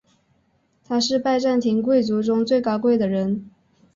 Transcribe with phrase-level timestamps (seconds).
[0.83, 3.51] 他是拜占庭贵族中最高贵的人。